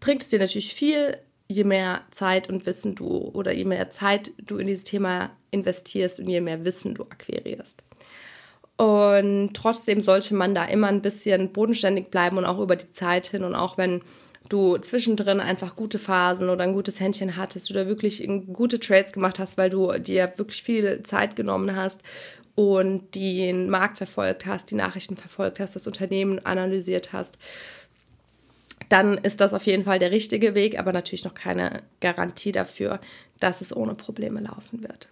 bringt 0.01 0.23
es 0.23 0.29
dir 0.29 0.41
natürlich 0.41 0.75
viel, 0.75 1.17
je 1.51 1.65
mehr 1.65 2.03
Zeit 2.13 2.49
und 2.49 2.65
Wissen 2.65 2.95
du 2.95 3.09
oder 3.35 3.53
je 3.53 3.65
mehr 3.65 3.91
Zeit 3.91 4.33
du 4.39 4.57
in 4.57 4.69
dieses 4.69 4.85
Thema 4.85 5.31
investierst 5.51 6.21
und 6.21 6.29
je 6.29 6.41
mehr 6.41 6.65
Wissen 6.65 6.95
du 6.95 7.03
akquirierst. 7.03 7.83
Und 8.77 9.53
trotzdem 9.53 10.01
sollte 10.01 10.35
man 10.35 10.55
da 10.55 10.65
immer 10.65 10.87
ein 10.87 11.03
bisschen 11.03 11.53
bodenständig 11.53 12.11
bleiben 12.11 12.39
und 12.39 12.45
auch 12.45 12.61
über 12.61 12.77
die 12.77 12.93
Zeit 12.93 13.27
hin 13.27 13.43
und 13.43 13.57
auch 13.57 13.77
wenn 13.77 14.01
du 14.49 14.79
zwischendrin 14.79 15.41
einfach 15.41 15.75
gute 15.75 15.99
Phasen 15.99 16.51
oder 16.51 16.65
ein 16.65 16.73
gutes 16.73 17.01
Händchen 17.01 17.37
hattest 17.37 17.71
oder 17.71 17.89
wirklich 17.89 18.27
gute 18.53 18.79
Trades 18.79 19.13
gemacht 19.13 19.39
hast, 19.41 19.59
weil 19.59 19.71
du 19.71 19.93
dir 19.99 20.33
wirklich 20.37 20.63
viel 20.63 21.03
Zeit 21.03 21.35
genommen 21.35 21.75
hast 21.75 22.01
und 22.55 23.15
den 23.15 23.71
Markt 23.71 23.99
verfolgt 23.99 24.47
hast, 24.47 24.71
die 24.71 24.77
Nachrichten 24.77 25.17
verfolgt 25.17 25.61
hast, 25.61 25.77
das 25.77 25.87
Unternehmen 25.87 26.45
analysiert 26.47 27.13
hast, 27.13 27.39
dann 28.89 29.19
ist 29.19 29.41
das 29.41 29.55
auf 29.55 29.67
jeden 29.67 29.85
Fall 29.85 29.99
der 29.99 30.11
richtige 30.11 30.55
Weg, 30.55 30.79
aber 30.79 30.93
natürlich 30.93 31.25
noch 31.25 31.35
keine 31.35 31.83
Garantie 32.01 32.53
dafür, 32.53 33.01
dass 33.39 33.61
es 33.61 33.75
ohne 33.75 33.95
Probleme 33.95 34.41
laufen 34.41 34.83
wird. 34.83 35.09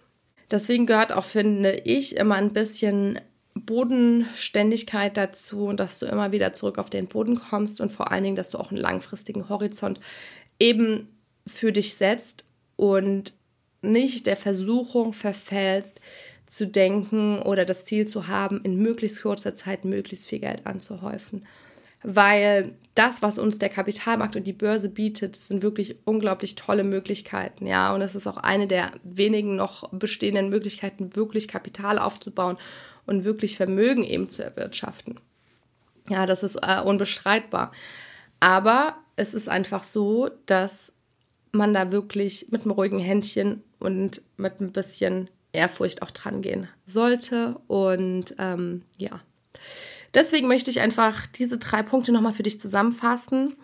Deswegen 0.51 0.85
gehört 0.85 1.13
auch, 1.13 1.25
finde 1.25 1.73
ich, 1.85 2.17
immer 2.17 2.35
ein 2.35 2.53
bisschen 2.53 3.19
Bodenständigkeit 3.53 5.15
dazu, 5.17 5.73
dass 5.73 5.99
du 5.99 6.05
immer 6.05 6.31
wieder 6.31 6.53
zurück 6.53 6.77
auf 6.77 6.89
den 6.89 7.07
Boden 7.07 7.39
kommst 7.39 7.81
und 7.81 7.93
vor 7.93 8.11
allen 8.11 8.23
Dingen, 8.23 8.35
dass 8.35 8.49
du 8.51 8.57
auch 8.57 8.71
einen 8.71 8.79
langfristigen 8.79 9.49
Horizont 9.49 9.99
eben 10.59 11.07
für 11.45 11.71
dich 11.71 11.95
setzt 11.95 12.47
und 12.75 13.33
nicht 13.81 14.27
der 14.27 14.35
Versuchung 14.35 15.13
verfällst, 15.13 16.01
zu 16.49 16.65
denken 16.65 17.39
oder 17.43 17.63
das 17.63 17.83
Ziel 17.83 18.07
zu 18.07 18.27
haben, 18.27 18.61
in 18.63 18.75
möglichst 18.77 19.21
kurzer 19.21 19.53
Zeit 19.53 19.85
möglichst 19.85 20.27
viel 20.27 20.39
Geld 20.39 20.65
anzuhäufen. 20.65 21.45
Weil 22.01 22.73
das, 22.95 23.21
was 23.21 23.39
uns 23.39 23.59
der 23.59 23.69
Kapitalmarkt 23.69 24.35
und 24.35 24.45
die 24.45 24.53
Börse 24.53 24.89
bietet, 24.89 25.35
sind 25.35 25.61
wirklich 25.61 25.97
unglaublich 26.05 26.55
tolle 26.55 26.83
Möglichkeiten, 26.83 27.65
ja. 27.65 27.93
Und 27.93 28.01
es 28.01 28.15
ist 28.15 28.27
auch 28.27 28.37
eine 28.37 28.67
der 28.67 28.91
wenigen 29.03 29.55
noch 29.55 29.89
bestehenden 29.91 30.49
Möglichkeiten, 30.49 31.15
wirklich 31.15 31.47
Kapital 31.47 31.99
aufzubauen 31.99 32.57
und 33.05 33.23
wirklich 33.23 33.57
Vermögen 33.57 34.03
eben 34.03 34.29
zu 34.29 34.43
erwirtschaften. 34.43 35.19
Ja, 36.09 36.25
das 36.25 36.43
ist 36.43 36.57
äh, 36.61 36.81
unbestreitbar. 36.81 37.71
Aber 38.39 38.97
es 39.15 39.33
ist 39.33 39.49
einfach 39.49 39.83
so, 39.83 40.29
dass 40.45 40.91
man 41.51 41.73
da 41.73 41.91
wirklich 41.91 42.47
mit 42.51 42.61
einem 42.61 42.71
ruhigen 42.71 42.99
Händchen 42.99 43.63
und 43.79 44.21
mit 44.37 44.61
ein 44.61 44.71
bisschen 44.71 45.29
Ehrfurcht 45.51 46.01
auch 46.01 46.11
dran 46.11 46.41
gehen 46.41 46.67
sollte. 46.85 47.59
Und 47.67 48.35
ähm, 48.37 48.83
ja, 48.97 49.21
deswegen 50.13 50.47
möchte 50.47 50.71
ich 50.71 50.81
einfach 50.81 51.27
diese 51.27 51.57
drei 51.57 51.83
Punkte 51.83 52.11
nochmal 52.11 52.33
für 52.33 52.43
dich 52.43 52.59
zusammenfassen. 52.59 53.55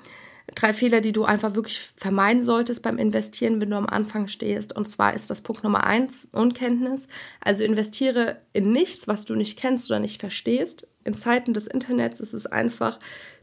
Drei 0.54 0.74
Fehler, 0.74 1.02
die 1.02 1.12
du 1.12 1.26
einfach 1.26 1.56
wirklich 1.56 1.80
vermeiden 1.96 2.44
solltest 2.44 2.84
beim 2.84 3.00
Investieren, 3.00 3.60
wenn 3.60 3.72
du 3.72 3.78
am 3.78 3.88
Anfang 3.88 4.28
stehst. 4.28 4.76
Und 4.76 4.88
zwar 4.88 5.16
ist 5.16 5.30
das 5.30 5.42
Punkt 5.42 5.64
Nummer 5.64 5.86
eins 5.86 6.28
Unkenntnis. 6.32 7.08
Also 7.42 7.64
investiere 7.64 8.38
in 8.54 8.72
nichts, 8.72 9.08
was 9.08 9.26
du 9.26 9.36
nicht 9.36 9.58
kennst 9.58 9.90
oder 9.90 10.00
nicht 10.00 10.20
verstehst. 10.20 10.88
In 11.04 11.16
Zeiten 11.16 11.54
des 11.54 11.66
Internets 11.66 12.20
ist 12.20 12.34
es 12.34 12.46
einfach 12.46 13.00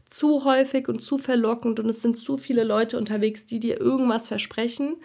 zu 0.07 0.45
häufig 0.45 0.87
und 0.87 1.01
zu 1.01 1.17
verlockend 1.17 1.79
und 1.79 1.89
es 1.89 2.01
sind 2.01 2.17
zu 2.17 2.37
viele 2.37 2.63
Leute 2.63 2.97
unterwegs, 2.97 3.47
die 3.47 3.59
dir 3.59 3.81
irgendwas 3.81 4.27
versprechen, 4.27 4.95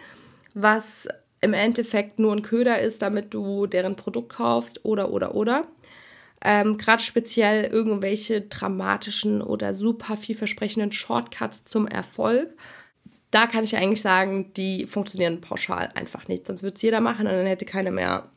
was 0.53 1.07
im 1.41 1.53
Endeffekt 1.53 2.19
nur 2.19 2.33
ein 2.33 2.41
Köder 2.41 2.79
ist, 2.79 3.01
damit 3.01 3.33
du 3.33 3.65
deren 3.65 3.95
Produkt 3.95 4.33
kaufst 4.33 4.85
oder 4.85 5.11
oder 5.11 5.35
oder. 5.35 5.67
Ähm, 6.43 6.77
Gerade 6.77 7.03
speziell 7.03 7.65
irgendwelche 7.65 8.41
dramatischen 8.41 9.41
oder 9.41 9.73
super 9.73 10.15
vielversprechenden 10.15 10.91
Shortcuts 10.91 11.65
zum 11.65 11.87
Erfolg. 11.87 12.49
Da 13.31 13.45
kann 13.45 13.63
ich 13.63 13.75
eigentlich 13.75 14.01
sagen, 14.01 14.53
die 14.53 14.87
funktionieren 14.87 15.41
pauschal 15.41 15.91
einfach 15.95 16.27
nicht. 16.27 16.47
Sonst 16.47 16.63
würde 16.63 16.75
es 16.75 16.81
jeder 16.81 17.01
machen 17.01 17.27
und 17.27 17.33
dann 17.33 17.45
hätte 17.45 17.65
keiner 17.65 17.91
mehr, 17.91 18.29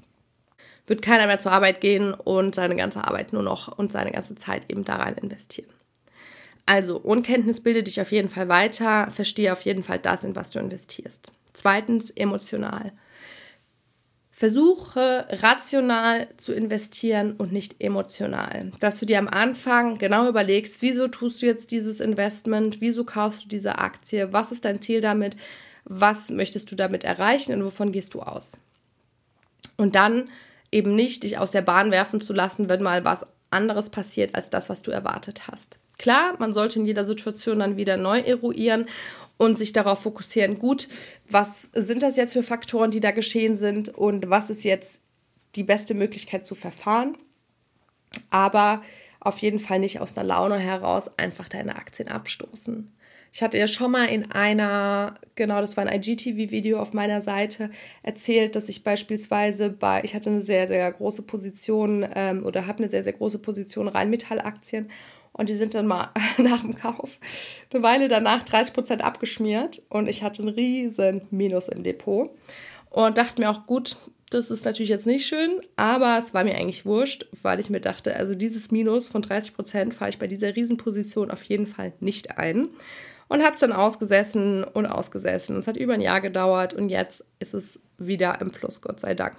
wird 0.86 1.00
keiner 1.00 1.26
mehr 1.26 1.38
zur 1.38 1.52
Arbeit 1.52 1.80
gehen 1.80 2.12
und 2.12 2.54
seine 2.54 2.76
ganze 2.76 3.04
Arbeit 3.04 3.32
nur 3.32 3.42
noch 3.42 3.78
und 3.78 3.92
seine 3.92 4.10
ganze 4.10 4.34
Zeit 4.34 4.70
eben 4.70 4.84
da 4.84 4.96
rein 4.96 5.14
investieren. 5.14 5.70
Also, 6.66 6.96
Unkenntnis 6.98 7.60
bildet 7.60 7.86
dich 7.86 8.00
auf 8.00 8.12
jeden 8.12 8.28
Fall 8.28 8.48
weiter, 8.48 9.10
verstehe 9.10 9.52
auf 9.52 9.62
jeden 9.62 9.82
Fall 9.82 9.98
das, 9.98 10.22
in 10.24 10.36
was 10.36 10.50
du 10.50 10.60
investierst. 10.60 11.32
Zweitens, 11.54 12.10
emotional. 12.10 12.92
Versuche 14.42 15.24
rational 15.30 16.26
zu 16.36 16.52
investieren 16.52 17.34
und 17.38 17.52
nicht 17.52 17.76
emotional. 17.78 18.72
Dass 18.80 18.98
du 18.98 19.06
dir 19.06 19.20
am 19.20 19.28
Anfang 19.28 19.98
genau 19.98 20.28
überlegst, 20.28 20.82
wieso 20.82 21.06
tust 21.06 21.42
du 21.42 21.46
jetzt 21.46 21.70
dieses 21.70 22.00
Investment, 22.00 22.80
wieso 22.80 23.04
kaufst 23.04 23.44
du 23.44 23.48
diese 23.48 23.78
Aktie, 23.78 24.32
was 24.32 24.50
ist 24.50 24.64
dein 24.64 24.82
Ziel 24.82 25.00
damit, 25.00 25.36
was 25.84 26.30
möchtest 26.30 26.68
du 26.72 26.74
damit 26.74 27.04
erreichen 27.04 27.52
und 27.52 27.64
wovon 27.64 27.92
gehst 27.92 28.14
du 28.14 28.20
aus. 28.20 28.50
Und 29.76 29.94
dann 29.94 30.24
eben 30.72 30.96
nicht 30.96 31.22
dich 31.22 31.38
aus 31.38 31.52
der 31.52 31.62
Bahn 31.62 31.92
werfen 31.92 32.20
zu 32.20 32.32
lassen, 32.32 32.68
wenn 32.68 32.82
mal 32.82 33.04
was 33.04 33.24
anderes 33.50 33.90
passiert 33.90 34.34
als 34.34 34.50
das, 34.50 34.68
was 34.68 34.82
du 34.82 34.90
erwartet 34.90 35.46
hast. 35.46 35.78
Klar, 35.98 36.34
man 36.40 36.52
sollte 36.52 36.80
in 36.80 36.86
jeder 36.86 37.04
Situation 37.04 37.60
dann 37.60 37.76
wieder 37.76 37.96
neu 37.96 38.18
eruieren 38.18 38.86
und 39.42 39.58
sich 39.58 39.72
darauf 39.72 40.02
fokussieren, 40.02 40.56
gut, 40.56 40.88
was 41.28 41.68
sind 41.74 42.04
das 42.04 42.14
jetzt 42.14 42.34
für 42.34 42.44
Faktoren, 42.44 42.92
die 42.92 43.00
da 43.00 43.10
geschehen 43.10 43.56
sind 43.56 43.88
und 43.88 44.30
was 44.30 44.50
ist 44.50 44.62
jetzt 44.62 45.00
die 45.56 45.64
beste 45.64 45.94
Möglichkeit 45.94 46.46
zu 46.46 46.54
verfahren. 46.54 47.18
Aber 48.30 48.82
auf 49.18 49.38
jeden 49.38 49.58
Fall 49.58 49.80
nicht 49.80 49.98
aus 49.98 50.16
einer 50.16 50.26
Laune 50.26 50.58
heraus 50.58 51.10
einfach 51.18 51.48
deine 51.48 51.74
Aktien 51.74 52.08
abstoßen. 52.08 52.92
Ich 53.32 53.42
hatte 53.42 53.58
ja 53.58 53.66
schon 53.66 53.90
mal 53.90 54.04
in 54.04 54.30
einer, 54.30 55.14
genau, 55.34 55.60
das 55.60 55.76
war 55.76 55.86
ein 55.86 56.00
IGTV-Video 56.00 56.78
auf 56.78 56.92
meiner 56.92 57.20
Seite, 57.20 57.70
erzählt, 58.04 58.54
dass 58.54 58.68
ich 58.68 58.84
beispielsweise 58.84 59.70
bei, 59.70 60.04
ich 60.04 60.14
hatte 60.14 60.30
eine 60.30 60.42
sehr, 60.42 60.68
sehr 60.68 60.92
große 60.92 61.22
Position 61.22 62.06
ähm, 62.14 62.46
oder 62.46 62.68
habe 62.68 62.78
eine 62.78 62.90
sehr, 62.90 63.02
sehr 63.02 63.14
große 63.14 63.40
Position 63.40 63.88
Rheinmetall-Aktien 63.88 64.88
und 65.32 65.50
die 65.50 65.56
sind 65.56 65.74
dann 65.74 65.86
mal 65.86 66.10
nach 66.38 66.62
dem 66.62 66.74
Kauf 66.74 67.18
eine 67.72 67.82
Weile 67.82 68.08
danach 68.08 68.42
30 68.42 68.74
Prozent 68.74 69.02
abgeschmiert 69.02 69.82
und 69.88 70.08
ich 70.08 70.22
hatte 70.22 70.42
einen 70.42 70.54
riesen 70.54 71.22
Minus 71.30 71.68
im 71.68 71.82
Depot 71.82 72.30
und 72.90 73.18
dachte 73.18 73.40
mir 73.40 73.50
auch, 73.50 73.66
gut, 73.66 73.96
das 74.30 74.50
ist 74.50 74.64
natürlich 74.64 74.88
jetzt 74.88 75.06
nicht 75.06 75.26
schön, 75.26 75.60
aber 75.76 76.18
es 76.18 76.32
war 76.34 76.44
mir 76.44 76.54
eigentlich 76.54 76.86
wurscht, 76.86 77.26
weil 77.42 77.60
ich 77.60 77.70
mir 77.70 77.80
dachte, 77.80 78.16
also 78.16 78.34
dieses 78.34 78.70
Minus 78.70 79.08
von 79.08 79.22
30 79.22 79.54
Prozent 79.54 79.94
fahre 79.94 80.10
ich 80.10 80.18
bei 80.18 80.26
dieser 80.26 80.54
Riesenposition 80.54 81.30
auf 81.30 81.42
jeden 81.44 81.66
Fall 81.66 81.92
nicht 82.00 82.38
ein. 82.38 82.68
Und 83.28 83.42
habe 83.42 83.52
es 83.52 83.60
dann 83.60 83.72
ausgesessen 83.72 84.62
und 84.62 84.84
ausgesessen. 84.84 85.56
Es 85.56 85.66
hat 85.66 85.78
über 85.78 85.94
ein 85.94 86.02
Jahr 86.02 86.20
gedauert 86.20 86.74
und 86.74 86.90
jetzt 86.90 87.24
ist 87.38 87.54
es 87.54 87.80
wieder 87.96 88.38
im 88.42 88.50
Plus, 88.50 88.82
Gott 88.82 89.00
sei 89.00 89.14
Dank. 89.14 89.36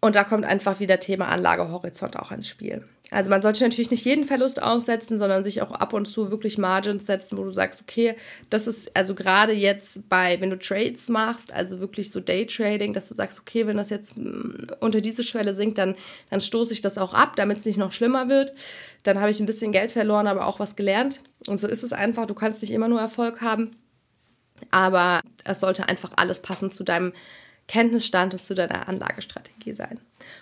Und 0.00 0.16
da 0.16 0.24
kommt 0.24 0.44
einfach 0.44 0.80
wieder 0.80 0.98
Thema 0.98 1.28
Anlagehorizont 1.28 2.18
auch 2.18 2.32
ins 2.32 2.48
Spiel. 2.48 2.84
Also 3.14 3.30
man 3.30 3.42
sollte 3.42 3.62
natürlich 3.62 3.92
nicht 3.92 4.04
jeden 4.04 4.24
Verlust 4.24 4.60
aussetzen, 4.60 5.20
sondern 5.20 5.44
sich 5.44 5.62
auch 5.62 5.70
ab 5.70 5.92
und 5.92 6.06
zu 6.06 6.32
wirklich 6.32 6.58
Margins 6.58 7.06
setzen, 7.06 7.38
wo 7.38 7.44
du 7.44 7.52
sagst, 7.52 7.80
okay, 7.80 8.16
das 8.50 8.66
ist 8.66 8.90
also 8.96 9.14
gerade 9.14 9.52
jetzt 9.52 10.08
bei, 10.08 10.40
wenn 10.40 10.50
du 10.50 10.58
Trades 10.58 11.08
machst, 11.08 11.52
also 11.52 11.78
wirklich 11.78 12.10
so 12.10 12.18
Daytrading, 12.18 12.92
dass 12.92 13.06
du 13.06 13.14
sagst, 13.14 13.38
okay, 13.38 13.68
wenn 13.68 13.76
das 13.76 13.88
jetzt 13.90 14.16
mm, 14.16 14.66
unter 14.80 15.00
diese 15.00 15.22
Schwelle 15.22 15.54
sinkt, 15.54 15.78
dann, 15.78 15.94
dann 16.30 16.40
stoße 16.40 16.72
ich 16.72 16.80
das 16.80 16.98
auch 16.98 17.14
ab, 17.14 17.36
damit 17.36 17.58
es 17.58 17.64
nicht 17.64 17.78
noch 17.78 17.92
schlimmer 17.92 18.28
wird. 18.28 18.52
Dann 19.04 19.20
habe 19.20 19.30
ich 19.30 19.38
ein 19.38 19.46
bisschen 19.46 19.70
Geld 19.70 19.92
verloren, 19.92 20.26
aber 20.26 20.48
auch 20.48 20.58
was 20.58 20.74
gelernt. 20.74 21.20
Und 21.46 21.60
so 21.60 21.68
ist 21.68 21.84
es 21.84 21.92
einfach. 21.92 22.26
Du 22.26 22.34
kannst 22.34 22.62
nicht 22.62 22.72
immer 22.72 22.88
nur 22.88 23.00
Erfolg 23.00 23.40
haben. 23.40 23.70
Aber 24.72 25.20
es 25.44 25.60
sollte 25.60 25.88
einfach 25.88 26.10
alles 26.16 26.42
passen 26.42 26.72
zu 26.72 26.82
deinem 26.82 27.12
Kenntnisstand 27.66 28.40
zu 28.40 28.54
deiner 28.54 28.88
Anlagestrategie 28.88 29.72
sein. 29.72 29.98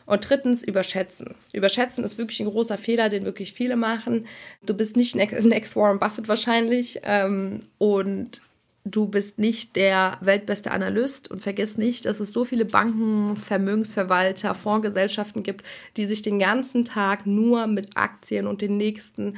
Und 0.06 0.28
drittens, 0.28 0.62
überschätzen. 0.62 1.34
Überschätzen 1.52 2.04
ist 2.04 2.18
wirklich 2.18 2.40
ein 2.40 2.50
großer 2.50 2.78
Fehler, 2.78 3.08
den 3.08 3.24
wirklich 3.24 3.52
viele 3.52 3.76
machen. 3.76 4.26
Du 4.62 4.74
bist 4.74 4.96
nicht 4.96 5.14
Next 5.14 5.76
Warren 5.76 5.98
Buffett 5.98 6.28
wahrscheinlich 6.28 7.00
ähm, 7.04 7.60
und 7.78 8.42
du 8.84 9.06
bist 9.06 9.38
nicht 9.38 9.76
der 9.76 10.18
weltbeste 10.20 10.72
Analyst 10.72 11.30
und 11.30 11.40
vergiss 11.40 11.78
nicht, 11.78 12.04
dass 12.04 12.18
es 12.18 12.32
so 12.32 12.44
viele 12.44 12.64
Banken, 12.64 13.36
Vermögensverwalter, 13.36 14.54
Fondsgesellschaften 14.54 15.44
gibt, 15.44 15.64
die 15.96 16.06
sich 16.06 16.22
den 16.22 16.40
ganzen 16.40 16.84
Tag 16.84 17.26
nur 17.26 17.68
mit 17.68 17.96
Aktien 17.96 18.48
und 18.48 18.60
den 18.60 18.76
nächsten 18.76 19.36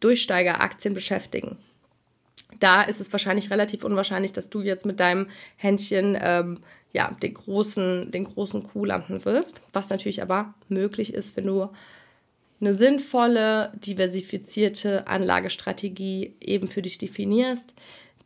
Durchsteigeraktien 0.00 0.94
beschäftigen 0.94 1.56
da 2.60 2.82
ist 2.82 3.00
es 3.00 3.12
wahrscheinlich 3.12 3.50
relativ 3.50 3.84
unwahrscheinlich, 3.84 4.32
dass 4.32 4.50
du 4.50 4.60
jetzt 4.60 4.86
mit 4.86 5.00
deinem 5.00 5.26
Händchen 5.56 6.16
ähm, 6.20 6.60
ja, 6.92 7.10
den 7.22 7.34
großen, 7.34 8.10
den 8.10 8.24
großen 8.24 8.62
Kuh 8.62 8.84
landen 8.84 9.24
wirst. 9.24 9.62
Was 9.72 9.90
natürlich 9.90 10.22
aber 10.22 10.54
möglich 10.68 11.14
ist, 11.14 11.36
wenn 11.36 11.46
du 11.46 11.68
eine 12.60 12.74
sinnvolle, 12.74 13.72
diversifizierte 13.74 15.06
Anlagestrategie 15.06 16.34
eben 16.40 16.68
für 16.68 16.82
dich 16.82 16.98
definierst, 16.98 17.74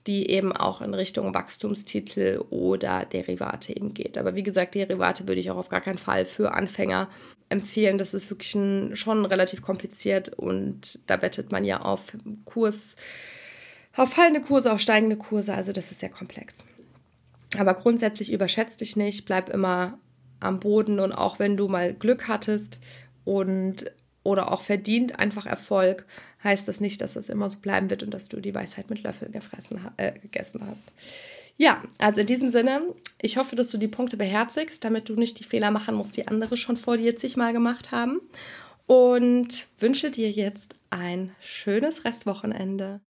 die 0.06 0.28
eben 0.28 0.52
auch 0.52 0.82
in 0.82 0.92
Richtung 0.92 1.32
Wachstumstitel 1.32 2.44
oder 2.50 3.06
Derivate 3.06 3.74
eben 3.74 3.94
geht. 3.94 4.18
Aber 4.18 4.34
wie 4.34 4.42
gesagt, 4.42 4.74
Derivate 4.74 5.26
würde 5.26 5.40
ich 5.40 5.50
auch 5.50 5.56
auf 5.56 5.68
gar 5.68 5.80
keinen 5.80 5.98
Fall 5.98 6.24
für 6.24 6.52
Anfänger 6.52 7.08
empfehlen. 7.48 7.96
Das 7.96 8.12
ist 8.12 8.28
wirklich 8.28 8.54
ein, 8.54 8.96
schon 8.96 9.24
relativ 9.24 9.62
kompliziert 9.62 10.30
und 10.30 10.98
da 11.06 11.22
wettet 11.22 11.52
man 11.52 11.64
ja 11.64 11.80
auf 11.80 12.12
Kurs 12.44 12.96
auf 13.96 14.12
fallende 14.12 14.40
Kurse, 14.40 14.72
auf 14.72 14.80
steigende 14.80 15.16
Kurse. 15.16 15.54
Also 15.54 15.72
das 15.72 15.90
ist 15.90 16.00
sehr 16.00 16.08
komplex. 16.08 16.56
Aber 17.58 17.74
grundsätzlich 17.74 18.32
überschätzt 18.32 18.80
dich 18.80 18.96
nicht, 18.96 19.24
bleib 19.24 19.48
immer 19.48 19.98
am 20.40 20.60
Boden 20.60 21.00
und 21.00 21.12
auch 21.12 21.38
wenn 21.38 21.56
du 21.56 21.68
mal 21.68 21.94
Glück 21.94 22.28
hattest 22.28 22.80
und 23.24 23.90
oder 24.24 24.50
auch 24.50 24.62
verdient 24.62 25.18
einfach 25.18 25.44
Erfolg, 25.46 26.06
heißt 26.42 26.66
das 26.66 26.80
nicht, 26.80 27.00
dass 27.02 27.12
das 27.12 27.28
immer 27.28 27.48
so 27.48 27.58
bleiben 27.58 27.90
wird 27.90 28.02
und 28.02 28.10
dass 28.10 28.28
du 28.28 28.40
die 28.40 28.54
Weisheit 28.54 28.88
mit 28.88 29.02
Löffeln 29.02 29.32
gefressen, 29.32 29.78
äh, 29.98 30.18
gegessen 30.18 30.66
hast. 30.66 30.82
Ja, 31.56 31.82
also 31.98 32.22
in 32.22 32.26
diesem 32.26 32.48
Sinne, 32.48 32.82
ich 33.20 33.36
hoffe, 33.36 33.54
dass 33.54 33.70
du 33.70 33.78
die 33.78 33.86
Punkte 33.86 34.16
beherzigst, 34.16 34.82
damit 34.82 35.08
du 35.08 35.14
nicht 35.14 35.38
die 35.38 35.44
Fehler 35.44 35.70
machen 35.70 35.94
musst, 35.94 36.16
die 36.16 36.26
andere 36.26 36.56
schon 36.56 36.76
vor 36.76 36.96
dir 36.96 37.16
zigmal 37.16 37.52
gemacht 37.52 37.92
haben. 37.92 38.20
Und 38.86 39.68
wünsche 39.78 40.10
dir 40.10 40.30
jetzt 40.30 40.74
ein 40.90 41.32
schönes 41.40 42.04
Restwochenende. 42.04 43.00